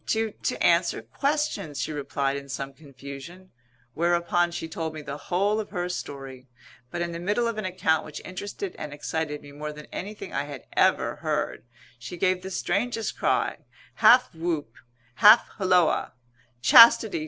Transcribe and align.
"To 0.07 0.31
to 0.31 0.63
answer 0.63 1.03
questions," 1.03 1.79
she 1.79 1.91
replied 1.91 2.35
in 2.35 2.49
some 2.49 2.73
confusion. 2.73 3.51
Whereupon 3.93 4.49
she 4.49 4.67
told 4.67 4.95
me 4.95 5.03
the 5.03 5.15
whole 5.29 5.59
of 5.59 5.69
her 5.69 5.87
story. 5.89 6.47
But 6.89 7.03
in 7.03 7.11
the 7.11 7.19
middle 7.19 7.47
of 7.47 7.59
an 7.59 7.65
account 7.65 8.03
which 8.03 8.19
interested 8.25 8.75
and 8.79 8.95
excited 8.95 9.43
me 9.43 9.51
more 9.51 9.71
than 9.71 9.85
anything 9.91 10.33
I 10.33 10.45
had 10.45 10.63
ever 10.73 11.17
heard, 11.17 11.65
she 11.99 12.17
gave 12.17 12.41
the 12.41 12.49
strangest 12.49 13.15
cry, 13.15 13.57
half 13.97 14.33
whoop, 14.33 14.73
half 15.17 15.47
holloa 15.59 16.13
"Chastity! 16.63 17.19